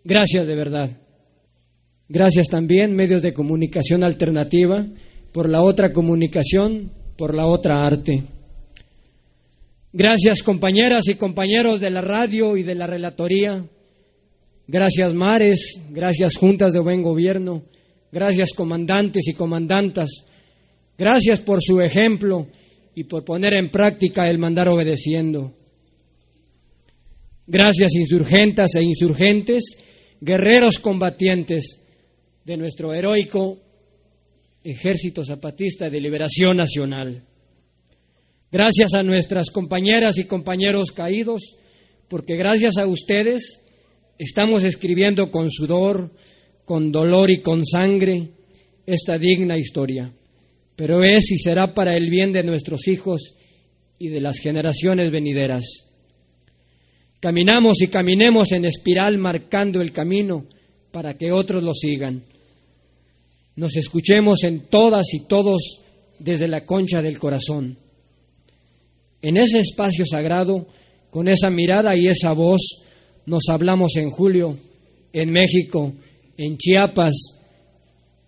[0.03, 0.91] Gracias de verdad.
[2.07, 4.85] Gracias también, medios de comunicación alternativa,
[5.31, 8.25] por la otra comunicación, por la otra arte.
[9.91, 13.65] Gracias compañeras y compañeros de la radio y de la relatoría.
[14.67, 17.63] Gracias mares, gracias juntas de buen gobierno,
[18.11, 20.09] gracias comandantes y comandantas.
[20.97, 22.47] Gracias por su ejemplo
[22.95, 25.53] y por poner en práctica el mandar obedeciendo.
[27.45, 29.77] Gracias insurgentas e insurgentes,
[30.19, 31.81] guerreros combatientes
[32.43, 33.59] de nuestro heroico
[34.63, 37.23] Ejército Zapatista de Liberación Nacional.
[38.51, 41.57] Gracias a nuestras compañeras y compañeros caídos,
[42.07, 43.61] porque gracias a ustedes
[44.17, 46.11] estamos escribiendo con sudor,
[46.65, 48.29] con dolor y con sangre
[48.85, 50.11] esta digna historia.
[50.75, 53.35] Pero es y será para el bien de nuestros hijos
[53.97, 55.63] y de las generaciones venideras.
[57.19, 60.45] Caminamos y caminemos en espiral marcando el camino
[60.91, 62.23] para que otros lo sigan.
[63.55, 65.81] Nos escuchemos en todas y todos
[66.19, 67.77] desde la concha del corazón.
[69.21, 70.67] En ese espacio sagrado,
[71.09, 72.84] con esa mirada y esa voz,
[73.25, 74.57] nos hablamos en julio,
[75.13, 75.93] en México,
[76.37, 77.13] en Chiapas,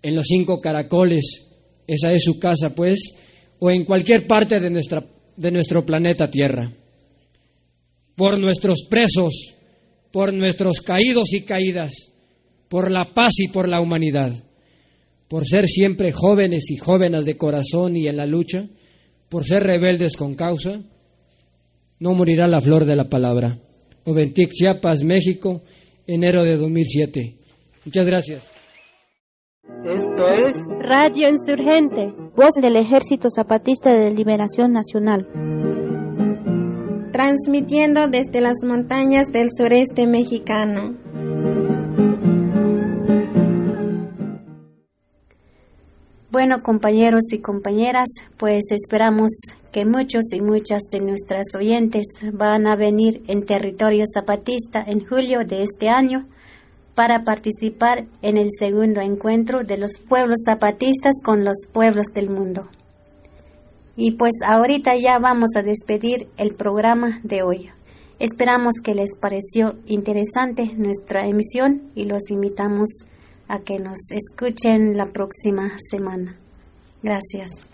[0.01, 1.47] en los cinco caracoles,
[1.85, 2.99] esa es su casa, pues,
[3.59, 6.71] o en cualquier parte de, nuestra, de nuestro planeta Tierra
[8.17, 9.55] por nuestros presos,
[10.11, 11.91] por nuestros caídos y caídas,
[12.67, 14.33] por la paz y por la humanidad,
[15.27, 18.65] por ser siempre jóvenes y jóvenes de corazón y en la lucha,
[19.29, 20.81] por ser rebeldes con causa,
[21.99, 23.59] no morirá la flor de la palabra.
[24.07, 25.61] Oventic, Chiapas, México,
[26.07, 27.35] enero de 2007.
[27.85, 28.51] Muchas gracias.
[29.85, 35.27] Esto es Radio Insurgente, voz del Ejército Zapatista de Liberación Nacional
[37.17, 40.95] transmitiendo desde las montañas del sureste mexicano.
[46.29, 48.05] Bueno, compañeros y compañeras,
[48.37, 49.31] pues esperamos
[49.71, 55.45] que muchos y muchas de nuestras oyentes van a venir en territorio zapatista en julio
[55.45, 56.27] de este año
[56.95, 62.67] para participar en el segundo encuentro de los pueblos zapatistas con los pueblos del mundo.
[63.95, 67.69] Y pues ahorita ya vamos a despedir el programa de hoy.
[68.19, 72.89] Esperamos que les pareció interesante nuestra emisión y los invitamos
[73.47, 76.35] a que nos escuchen la próxima semana.
[77.03, 77.66] Gracias.